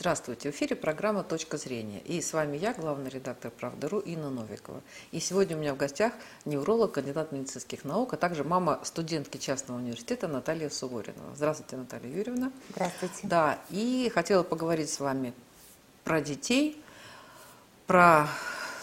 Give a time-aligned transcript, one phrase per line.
[0.00, 1.98] Здравствуйте, в эфире программа «Точка зрения».
[2.04, 4.80] И с вами я, главный редактор «Правда.ру» Инна Новикова.
[5.10, 6.12] И сегодня у меня в гостях
[6.44, 11.34] невролог, кандидат медицинских наук, а также мама студентки частного университета Наталья Суворинова.
[11.34, 12.52] Здравствуйте, Наталья Юрьевна.
[12.70, 13.18] Здравствуйте.
[13.24, 15.34] Да, и хотела поговорить с вами
[16.04, 16.80] про детей,
[17.88, 18.28] про,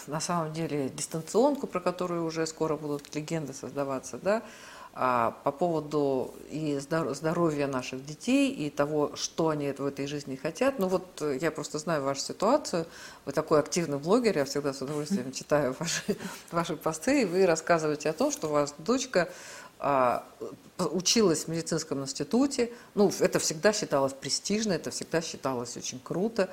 [0.08, 4.44] на самом деле, дистанционку, про которую уже скоро будут легенды создаваться, да,
[4.96, 10.80] по поводу и здоровья наших детей, и того, что они в этой жизни хотят.
[10.80, 12.86] Ну вот э, я просто знаю вашу ситуацию.
[13.26, 16.16] Вы такой активный блогер, я всегда с удовольствием читаю ваши,
[16.50, 19.28] ваши посты, и вы рассказываете о том, что у вас дочка
[19.80, 20.24] а,
[20.78, 22.72] училась в медицинском институте.
[22.94, 26.50] Ну, это всегда считалось престижно, это всегда считалось очень круто.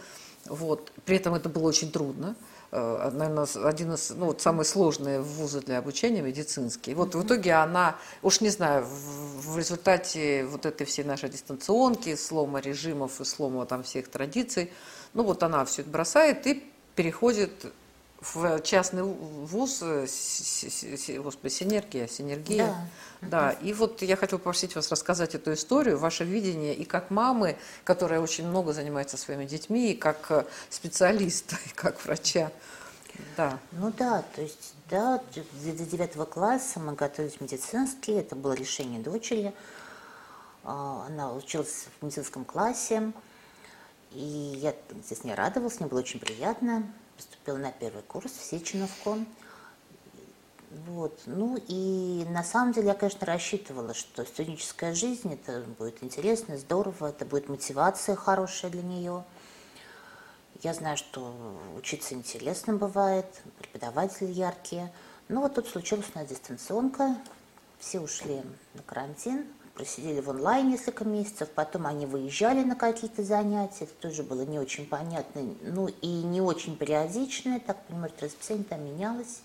[0.46, 0.90] Вот.
[1.04, 2.34] При этом это было очень трудно.
[2.74, 6.94] Э, наверное, один из, ну, вот самые сложные вузы для обучения медицинский.
[6.94, 12.16] Вот в итоге она, уж не знаю, в, в результате вот этой всей нашей дистанционки,
[12.16, 14.72] слома режимов и слома там всех традиций,
[15.12, 16.64] ну вот она все это бросает и
[16.96, 17.66] переходит
[18.22, 20.06] в частный вуз, э,
[21.18, 22.66] господи, синергия, синергия.
[22.66, 22.86] Да.
[23.22, 27.56] Да, и вот я хотела попросить вас рассказать эту историю, ваше видение, и как мамы,
[27.84, 32.50] которая очень много занимается своими детьми, и как э, специалиста, и как врача.
[33.36, 33.58] Да.
[33.72, 39.52] Ну да, то есть, да, до девятого класса мы готовились медицинские, это было решение дочери.
[40.64, 43.12] А, она училась в медицинском классе,
[44.12, 46.84] и я здесь не радовалась, мне было очень приятно.
[47.16, 49.18] Поступила на первый курс в Сеченовку.
[50.86, 51.20] Вот.
[51.26, 57.08] Ну и на самом деле я, конечно, рассчитывала, что студенческая жизнь это будет интересно, здорово,
[57.08, 59.24] это будет мотивация хорошая для нее.
[60.62, 61.34] Я знаю, что
[61.76, 63.26] учиться интересно бывает,
[63.58, 64.92] преподаватели яркие.
[65.28, 67.16] Ну вот тут случилась у нас дистанционка,
[67.78, 68.42] все ушли
[68.74, 74.22] на карантин, просидели в онлайн несколько месяцев, потом они выезжали на какие-то занятия, это тоже
[74.22, 79.40] было не очень понятно, ну и не очень периодичное, так понимаю, расписание там менялось.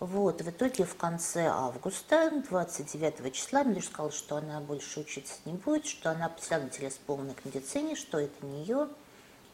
[0.00, 5.52] Вот, в итоге в конце августа, 29 числа, мне сказала, что она больше учиться не
[5.52, 8.88] будет, что она потеряла интерес полный к медицине, что это не ее,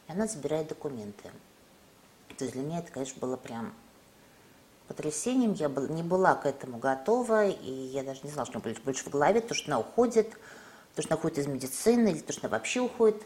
[0.09, 1.31] и она забирает документы.
[2.37, 3.75] То есть для меня это, конечно, было прям
[4.95, 5.53] потрясением.
[5.53, 9.05] Я не была к этому готова, и я даже не знала, что у меня больше
[9.05, 10.31] в голове, то, что она уходит,
[10.95, 13.23] то, что она уходит из медицины, или то, что она вообще уходит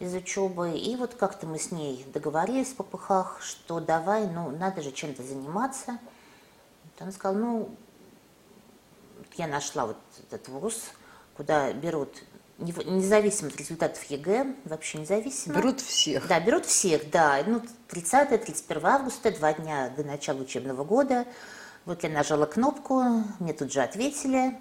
[0.00, 0.76] из учебы.
[0.78, 5.22] И вот как-то мы с ней договорились в попыхах, что давай, ну, надо же чем-то
[5.22, 5.98] заниматься–
[7.00, 7.76] он сказал, ну,
[9.36, 9.96] я нашла вот
[10.30, 10.90] этот вуз,
[11.36, 12.10] куда берут
[12.58, 15.54] независимо от результатов ЕГЭ, вообще независимо.
[15.54, 16.26] Берут всех.
[16.26, 17.42] Да, берут всех, да.
[17.46, 21.26] Ну, 30-31 августа, два дня до начала учебного года.
[21.84, 23.02] Вот я нажала кнопку,
[23.38, 24.58] мне тут же ответили.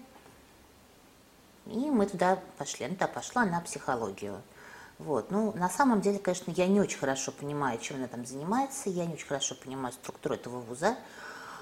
[1.66, 2.88] И мы туда пошли.
[2.88, 4.42] Ну, да, пошла на психологию.
[5.00, 5.32] Вот.
[5.32, 8.90] Ну, на самом деле, конечно, я не очень хорошо понимаю, чем она там занимается.
[8.90, 10.96] Я не очень хорошо понимаю структуру этого вуза.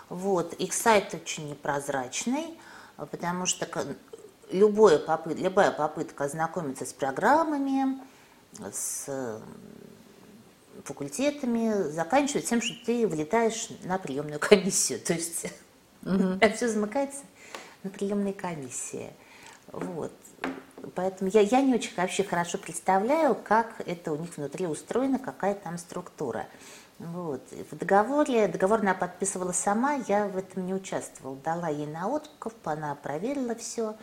[0.09, 0.53] Вот.
[0.53, 2.59] Их сайт очень непрозрачный,
[2.97, 3.67] потому что
[4.51, 7.99] любое попыт, любая попытка ознакомиться с программами,
[8.71, 9.41] с
[10.83, 14.99] факультетами заканчивается тем, что ты вылетаешь на приемную комиссию.
[15.05, 15.45] То есть
[16.03, 16.39] угу.
[16.55, 17.21] все замыкается
[17.83, 19.11] на приемной комиссии.
[19.71, 20.11] Вот.
[20.93, 25.55] Поэтому я, я не очень вообще хорошо представляю, как это у них внутри устроено, какая
[25.55, 26.45] там структура.
[26.99, 27.41] Вот.
[27.71, 31.35] В договоре, договор она подписывала сама, я в этом не участвовала.
[31.37, 33.95] Дала ей на откуп, она проверила все.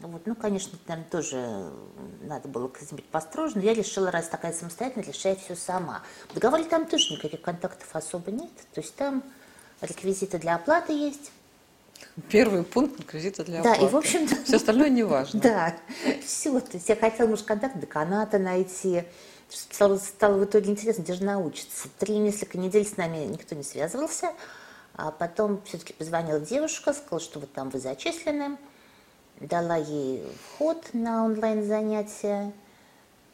[0.00, 0.26] Вот.
[0.26, 1.70] Ну, конечно, наверное, тоже
[2.22, 6.02] надо было быть построже, но я решила, раз такая самостоятельная, решать все сама.
[6.30, 9.22] В договоре там тоже никаких контактов особо нет, то есть там
[9.80, 11.30] реквизиты для оплаты есть.
[12.28, 13.80] Первый пункт реквизиты для оплаты.
[13.80, 14.36] Да, и в общем-то...
[14.44, 15.40] Все остальное не важно.
[15.42, 15.76] Да,
[16.24, 16.58] все.
[16.60, 19.04] То есть я хотела, может, контакт деканата найти,
[19.48, 21.88] стало, стало в итоге интересно, где же научиться.
[21.98, 24.32] Три несколько недель с нами никто не связывался,
[24.96, 28.58] а потом все-таки позвонила девушка, сказала, что вот там вы зачислены,
[29.40, 32.52] дала ей вход на онлайн-занятия,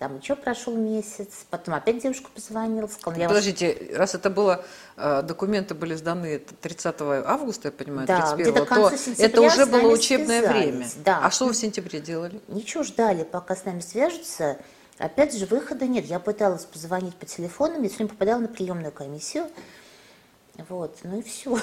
[0.00, 3.20] там еще прошел месяц, потом опять девушка позвонила, сказала...
[3.20, 3.98] Я Подождите, вас...
[3.98, 4.64] раз это было,
[4.96, 6.96] э, документы были сданы 30
[7.26, 10.64] августа, я понимаю, да, 31 то это уже было учебное связались.
[10.64, 10.88] время.
[11.04, 11.20] Да.
[11.22, 12.40] А что вы в сентябре делали?
[12.48, 14.56] Ничего, ждали, пока с нами свяжутся.
[14.96, 16.06] Опять же, выхода нет.
[16.06, 19.48] Я пыталась позвонить по телефону, все время попадала на приемную комиссию.
[20.70, 21.58] Вот, ну и все.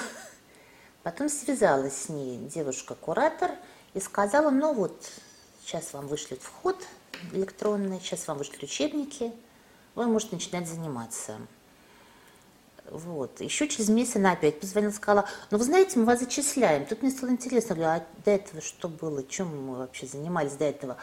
[1.02, 3.50] Потом связалась с ней девушка-куратор
[3.94, 5.10] и сказала, ну вот,
[5.64, 6.76] сейчас вам вышлют вход
[7.32, 9.32] электронный, сейчас вам вышлют учебники,
[9.94, 11.38] вы можете начинать заниматься.
[12.90, 13.40] Вот.
[13.40, 16.86] Еще через месяц она опять позвонила, сказала, ну вы знаете, мы вас зачисляем.
[16.86, 20.64] Тут мне стало интересно, говорю, а до этого что было, чем мы вообще занимались до
[20.64, 20.96] этого?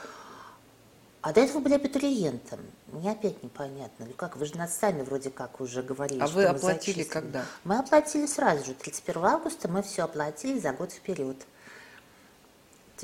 [1.22, 2.60] А до этого были абитуриентом.
[2.88, 4.06] Мне опять непонятно.
[4.06, 6.20] Ну как, вы же нас сами вроде как уже говорили.
[6.20, 7.04] А что вы мы оплатили зачислили.
[7.04, 7.46] когда?
[7.64, 8.74] Мы оплатили сразу же.
[8.76, 11.38] 31 августа мы все оплатили за год вперед.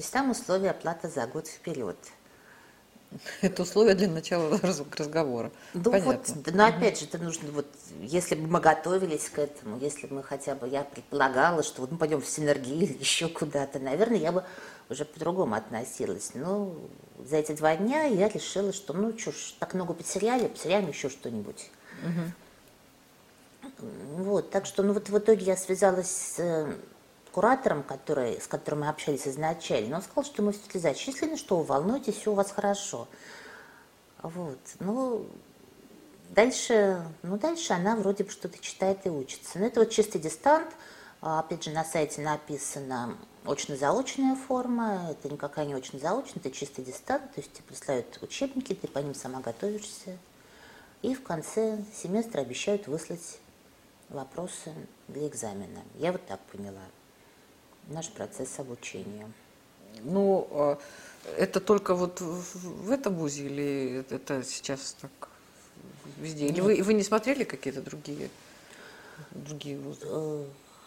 [0.02, 1.96] То есть там условия оплаты за год вперед.
[3.42, 5.52] Это условие для начала раз- разговора.
[5.76, 6.34] Ну Понятно.
[6.34, 7.68] вот, но опять же, это нужно вот,
[8.00, 11.92] если бы мы готовились к этому, если бы мы хотя бы, я предполагала, что вот
[11.92, 14.44] мы пойдем в синергию или еще куда-то, наверное, я бы
[14.90, 16.32] уже по-другому относилась.
[16.34, 16.76] Но
[17.24, 21.10] за эти два дня я решила, что ну что ж, так много потеряли, потеряем еще
[21.10, 21.70] что-нибудь.
[23.80, 26.74] Вот, так что, ну вот в итоге я связалась с э,
[27.32, 29.98] куратором, который, с которым мы общались изначально.
[29.98, 33.08] Он сказал, что мы все-таки зачислены, что вы волнуетесь, все у вас хорошо.
[34.22, 35.26] Вот, ну,
[36.30, 39.60] дальше, ну, дальше она вроде бы что-то читает и учится.
[39.60, 40.68] Но это вот чистый дистант.
[41.22, 45.08] А, Опять же, на сайте написано очно-заочная форма.
[45.12, 47.34] Это никакая не очно-заочная, это чистый дистант.
[47.34, 50.18] То есть тебе присылают учебники, ты по ним сама готовишься.
[51.02, 53.40] И в конце семестра обещают выслать
[54.10, 54.74] вопросы
[55.08, 55.82] для экзамена.
[55.96, 56.82] Я вот так поняла
[57.88, 59.32] наш процесс обучения.
[60.04, 60.80] Ну, а,
[61.38, 65.30] это только вот в этом вузе или это сейчас так
[66.18, 66.48] везде?
[66.48, 68.30] Или вы, вы не смотрели какие-то другие,
[69.32, 70.02] другие вузы?
[70.06, 70.46] Э,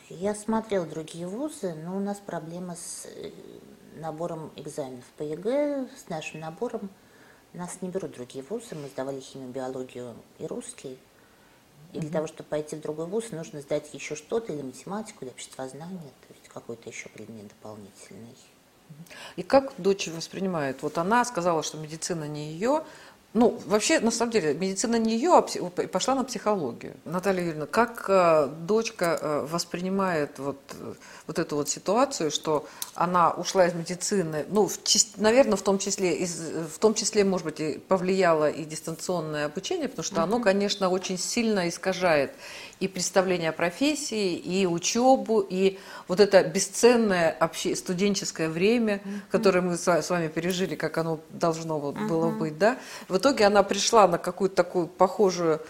[0.08, 3.30] Я смотрела другие вузы, но у нас проблема с э,
[3.96, 6.90] набором экзаменов по ЕГЭ, с нашим набором.
[7.52, 10.98] Нас не берут другие вузы, мы сдавали химию, биологию и русский.
[11.92, 15.30] И для того, чтобы пойти в другой вуз, нужно сдать еще что-то, или математику, или
[15.30, 18.36] обществознание, то какой-то еще предмет дополнительный.
[19.36, 20.82] И как дочь воспринимает?
[20.82, 22.84] Вот она сказала, что медицина не ее.
[23.34, 25.42] Ну, вообще, на самом деле, медицина не ее, а
[25.88, 26.94] пошла на психологию.
[27.04, 30.94] Наталья Юрьевна, как э, дочка э, воспринимает вот, э,
[31.26, 32.64] вот эту вот ситуацию, что
[32.94, 34.78] она ушла из медицины, ну, в
[35.16, 36.38] наверное, в том числе, из,
[36.72, 41.18] в том числе, может быть, и повлияло и дистанционное обучение, потому что оно, конечно, очень
[41.18, 42.30] сильно искажает
[42.78, 49.76] и представление о профессии, и учебу, и вот это бесценное обще- студенческое время, которое мы
[49.76, 52.78] с ва- с вами пережили, как оно должно вот было быть, да.
[53.08, 55.60] В итоге она пришла на какую-то такую похожую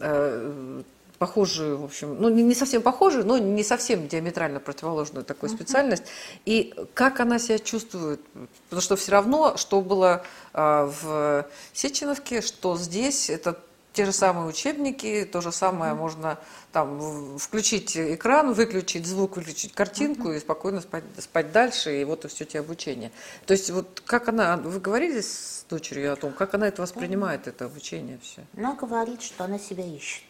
[0.00, 0.82] э,
[1.18, 6.04] похожую, в общем, ну не совсем похожую, но не совсем диаметрально противоположную такую специальность.
[6.44, 8.20] И как она себя чувствует?
[8.68, 13.56] Потому что все равно, что было а, в Сеченовке, что здесь, это
[13.96, 16.38] те же самые учебники, то же самое можно
[16.70, 22.28] там включить экран, выключить звук, выключить картинку и спокойно спать, спать дальше, и вот и
[22.28, 23.10] все тебе обучение.
[23.46, 27.46] То есть вот как она, вы говорили с дочерью о том, как она это воспринимает,
[27.48, 28.44] это обучение все?
[28.54, 30.24] Она говорит, что она себя ищет.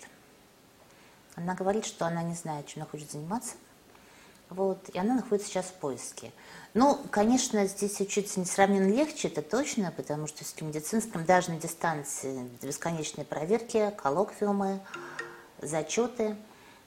[1.34, 3.54] Она говорит, что она не знает, чем она хочет заниматься.
[4.48, 6.32] Вот, и она находится сейчас в поиске.
[6.72, 12.48] Ну, конечно, здесь учиться несравненно легче, это точно, потому что в медицинском даже на дистанции
[12.62, 14.80] бесконечные проверки, коллоквиумы,
[15.60, 16.36] зачеты.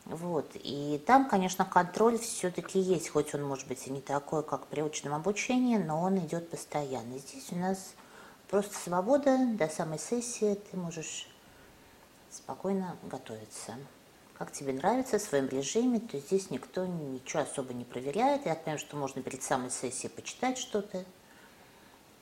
[0.06, 0.52] Вот.
[0.56, 4.82] И там, конечно, контроль все-таки есть, хоть он может быть и не такой, как при
[4.82, 7.18] очном обучении, но он идет постоянно.
[7.18, 7.94] Здесь у нас
[8.48, 11.28] просто свобода до самой сессии, ты можешь
[12.32, 13.76] спокойно готовиться.
[14.40, 18.46] Как тебе нравится, в своем режиме, то здесь никто ничего особо не проверяет.
[18.46, 21.04] Я понимаю, что можно перед самой сессией почитать что-то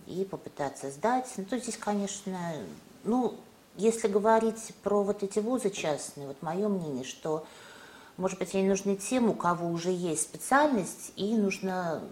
[0.07, 1.31] и попытаться сдать.
[1.37, 2.39] Ну, то здесь, конечно,
[3.03, 3.35] ну,
[3.75, 7.45] если говорить про вот эти вузы частные, вот мое мнение, что,
[8.17, 12.03] может быть, они нужны тем, у кого уже есть специальность, и нужно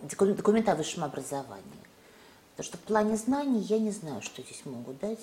[0.00, 1.64] доку- документ о высшем образовании.
[2.56, 5.20] Потому что в плане знаний я не знаю, что здесь могут дать.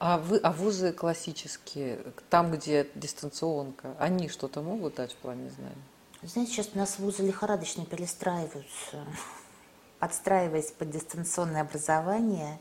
[0.00, 1.98] А, вы, а вузы классические,
[2.30, 5.82] там, где дистанционка, они что-то могут дать в плане знаний?
[6.22, 9.04] Знаете, сейчас у нас вузы лихорадочно перестраиваются,
[9.98, 12.58] подстраиваясь под дистанционное образование.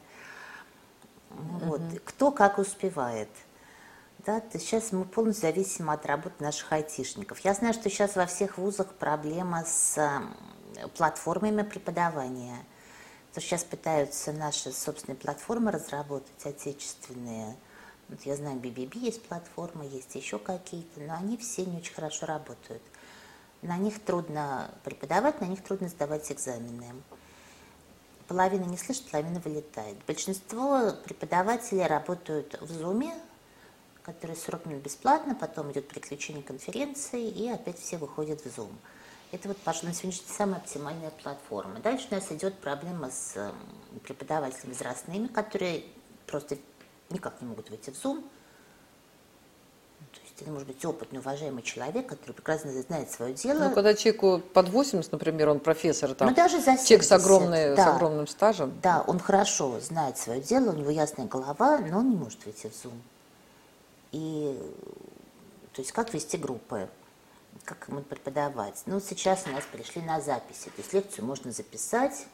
[1.29, 1.81] Вот.
[2.05, 3.29] Кто как успевает.
[4.25, 7.39] Да, то сейчас мы полностью зависим от работы наших айтишников.
[7.39, 10.21] Я знаю, что сейчас во всех вузах проблема с
[10.97, 12.57] платформами преподавания.
[13.37, 17.55] То сейчас пытаются наши собственные платформы разработать, отечественные.
[18.09, 22.25] Вот я знаю, BBB есть платформа, есть еще какие-то, но они все не очень хорошо
[22.25, 22.81] работают.
[23.61, 26.87] На них трудно преподавать, на них трудно сдавать экзамены.
[28.27, 29.97] Половина не слышит, половина вылетает.
[30.07, 33.13] Большинство преподавателей работают в Zoom,
[34.01, 38.73] который 40 минут бесплатно, потом идет переключение конференции, и опять все выходят в Zoom.
[39.31, 41.79] Это вот, пожалуй, на сегодняшний день самая оптимальная платформа.
[41.79, 43.53] Дальше у нас идет проблема с эм,
[43.99, 45.83] преподавателями возрастными, которые
[46.27, 46.57] просто
[47.09, 48.23] никак не могут выйти в Zoom.
[50.13, 53.67] То есть это может быть опытный, уважаемый человек, который прекрасно знает свое дело.
[53.67, 57.11] Ну, когда человеку под 80, например, он профессор, там, ну, даже за 70, человек с,
[57.11, 58.79] огромной, да, с огромным стажем.
[58.81, 62.67] Да, он хорошо знает свое дело, у него ясная голова, но он не может выйти
[62.67, 62.97] в Zoom.
[64.13, 64.57] И,
[65.73, 66.87] то есть, как вести группы,
[67.67, 68.81] как ему преподавать.
[68.85, 72.25] Ну, сейчас у нас пришли на записи, то есть лекцию можно записать,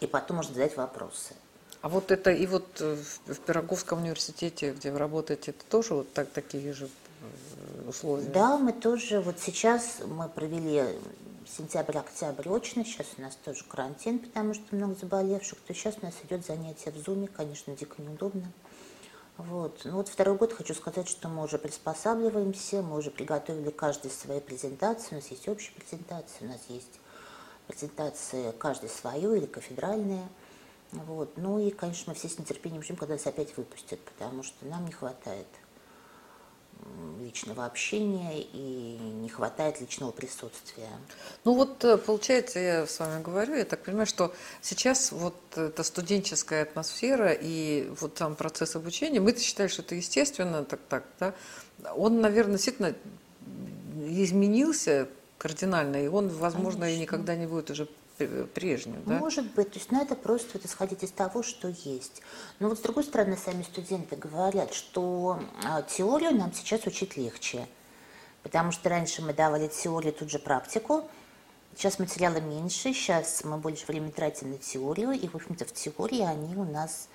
[0.00, 1.34] и потом можно задать вопросы.
[1.80, 6.12] А вот это и вот э, в Пироговском университете, где вы работаете, это тоже вот
[6.12, 8.26] так, такие же э, условия?
[8.26, 10.82] Да, мы тоже, вот сейчас мы провели
[11.46, 16.14] сентябрь-октябрь очно, сейчас у нас тоже карантин, потому что много заболевших, то сейчас у нас
[16.24, 18.50] идет занятие в Зуме, конечно, дико неудобно.
[19.36, 19.80] Вот.
[19.84, 24.40] Ну вот второй год хочу сказать, что мы уже приспосабливаемся, мы уже приготовили каждый свои
[24.40, 27.00] презентации, у нас есть общая презентация, у нас есть
[27.66, 30.28] презентации каждый свою или кафедральные.
[30.92, 31.36] Вот.
[31.36, 34.84] Ну и, конечно, мы все с нетерпением ждем, когда нас опять выпустят, потому что нам
[34.86, 35.48] не хватает
[37.20, 40.88] личного общения и не хватает личного присутствия.
[41.44, 45.82] Ну вот, э, получается, я с вами говорю, я так понимаю, что сейчас вот эта
[45.82, 51.34] студенческая атмосфера и вот сам процесс обучения, мы-то считаем, что это естественно, так, так, да,
[51.96, 52.94] он, наверное, действительно
[54.06, 56.98] изменился кардинально, и он, возможно, Конечно.
[56.98, 59.02] и никогда не будет уже прежним.
[59.06, 59.18] Да?
[59.18, 62.22] Может быть, то есть надо просто вот исходить из того, что есть.
[62.58, 67.66] Но вот с другой стороны, сами студенты говорят, что а, теорию нам сейчас учить легче,
[68.42, 71.08] потому что раньше мы давали теорию, тут же практику,
[71.76, 76.20] сейчас материала меньше, сейчас мы больше времени тратим на теорию, и, в общем-то, в теории
[76.20, 77.08] они у нас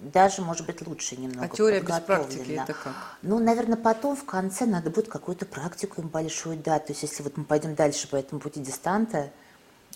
[0.00, 1.44] даже, может быть, лучше немного.
[1.44, 2.94] А теория без практики это как?
[3.22, 6.86] Ну, наверное, потом в конце надо будет какую-то практику им большую дать.
[6.86, 9.30] То есть, если вот мы пойдем дальше по этому пути дистанта,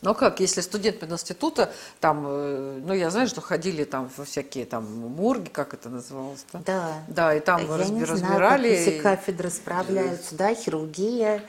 [0.02, 4.24] ну а как, если студент института, там, э, ну я знаю, что ходили там во
[4.24, 6.44] всякие там морги, как это называлось?
[6.52, 6.60] Да.
[6.66, 8.68] Да, да и там я разби- не разбирали.
[8.76, 11.42] Как эти кафедры справляются, да, хирургия,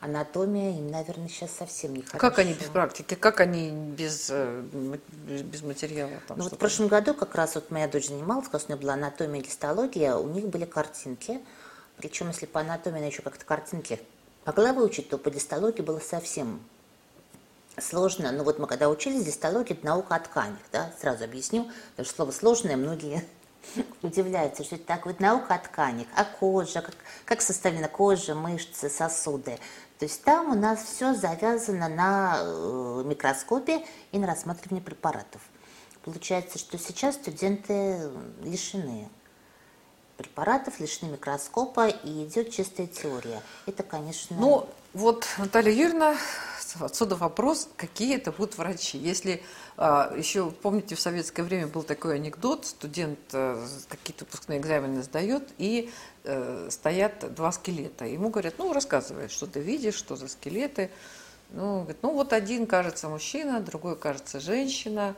[0.00, 2.18] анатомия, им, наверное, сейчас совсем не хорошо.
[2.18, 4.62] Как они без практики, как они без, э,
[5.44, 6.10] без материала?
[6.26, 8.94] Там, ну вот в прошлом году как раз вот моя дочь занималась, у нее была
[8.94, 11.40] анатомия и гистология, у них были картинки,
[11.98, 14.00] причем если по анатомии она еще как-то картинки
[14.44, 16.60] могла выучить, то по гистологии было совсем
[17.78, 18.32] сложно.
[18.32, 22.16] Ну вот мы когда учились гистология, это наука о тканях, да, сразу объясню, потому что
[22.16, 23.24] слово сложное многие
[24.02, 28.88] удивляются, что это так вот наука о тканях, о коже, как, как составлена кожа, мышцы,
[28.88, 29.58] сосуды.
[29.98, 35.40] То есть там у нас все завязано на э, микроскопе и на рассматривании препаратов.
[36.04, 38.10] Получается, что сейчас студенты
[38.42, 39.08] лишены
[40.16, 43.40] препаратов, лишены микроскопа и идет чистая теория.
[43.66, 44.36] Это, конечно...
[44.38, 46.16] Ну, вот, Наталья Юрьевна,
[46.80, 48.98] отсюда вопрос, какие это будут врачи.
[48.98, 49.42] Если
[49.76, 55.48] а, еще, помните, в советское время был такой анекдот, студент а, какие-то выпускные экзамены сдает,
[55.58, 55.90] и
[56.24, 58.04] а, стоят два скелета.
[58.04, 60.90] Ему говорят, ну, рассказывай, что ты видишь, что за скелеты.
[61.50, 65.14] Ну, говорит, ну, вот один кажется мужчина, другой кажется женщина,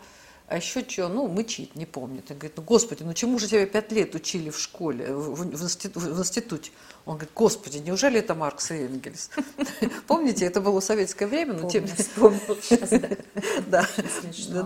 [0.46, 2.30] а еще что, ну, мычит, не помнит.
[2.30, 5.62] Он говорит, ну, господи, ну чему же тебя пять лет учили в школе, в, в,
[5.62, 6.70] институ, в институте?
[7.06, 9.30] Он говорит, господи, неужели это Маркс и Энгельс?
[10.06, 11.86] Помните, это было советское время, но тем...
[13.66, 13.88] Да,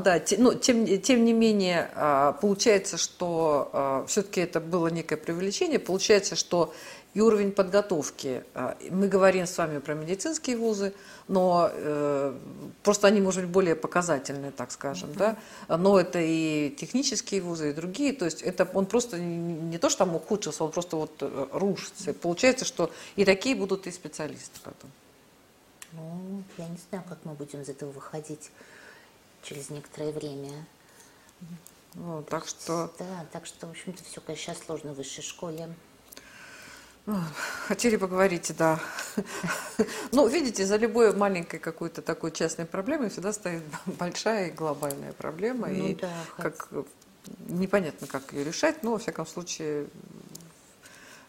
[0.05, 5.79] да, но тем, тем не менее, а, получается, что а, все-таки это было некое привлечение,
[5.79, 6.75] получается, что
[7.19, 8.45] и уровень подготовки.
[8.55, 10.95] А, мы говорим с вами про медицинские вузы,
[11.27, 12.39] но э,
[12.85, 15.37] просто они, может быть, более показательные, так скажем, mm-hmm.
[15.67, 15.77] да.
[15.77, 18.13] Но это и технические вузы, и другие.
[18.13, 22.15] То есть это он просто не то, что там ухудшился, он просто вот э, рушится.
[22.15, 24.91] Получается, что и такие будут и специалисты потом.
[25.95, 28.53] Ну, я не знаю, как мы будем из этого выходить
[29.43, 30.53] через некоторое время.
[31.95, 32.93] Ну, так что...
[32.97, 35.69] Да, так что, в общем-то, все, конечно, сложно в высшей школе.
[37.67, 38.81] Хотели поговорить, да.
[40.13, 45.69] Ну, видите, за любой маленькой какой-то такой частной проблемой всегда стоит большая и глобальная проблема.
[45.69, 46.69] Ну, и да, как
[47.49, 49.87] непонятно, как ее решать, но, во всяком случае,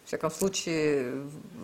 [0.10, 1.22] всяком случае,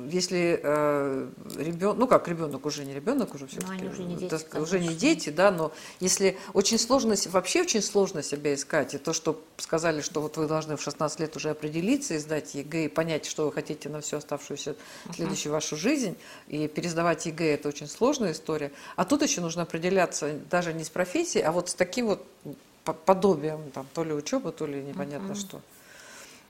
[0.07, 4.45] если э, ребенок, ну как ребенок уже не ребенок, уже все-таки ну, уже не дети,
[4.51, 8.99] да, уже не дети, да, но если очень сложно, вообще очень сложно себя искать, и
[8.99, 12.85] то, что сказали, что вот вы должны в 16 лет уже определиться и сдать ЕГЭ
[12.85, 14.75] и понять, что вы хотите на всю оставшуюся
[15.15, 15.55] следующую uh-huh.
[15.55, 16.15] вашу жизнь,
[16.47, 20.89] и пересдавать ЕГЭ это очень сложная история, а тут еще нужно определяться даже не с
[20.91, 22.23] профессией, а вот с таким вот
[23.07, 25.39] подобием, там, то ли учеба, то ли непонятно uh-huh.
[25.39, 25.61] что.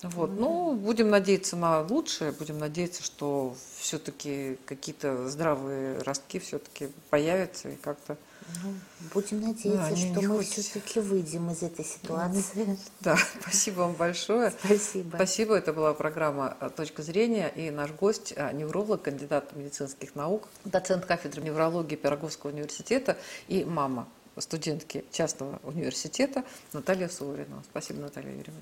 [0.03, 0.29] Вот.
[0.37, 7.75] Ну, будем надеяться на лучшее, будем надеяться, что все-таки какие-то здравые ростки все-таки появятся и
[7.75, 8.17] как-то
[8.63, 8.73] Ну,
[9.13, 10.61] будем надеяться, не- что мы хочется.
[10.61, 12.77] все-таки выйдем из этой ситуации.
[12.99, 14.51] Да, спасибо вам большое.
[14.63, 15.15] Спасибо.
[15.15, 15.55] Спасибо.
[15.55, 17.47] Это была программа «А, «Точка зрения».
[17.55, 24.07] И наш гость, а, невролог, кандидат медицинских наук, доцент кафедры неврологии Пироговского университета и мама
[24.37, 27.63] студентки частного университета Наталья Суворина.
[27.71, 28.61] Спасибо, Наталья Юрьевна.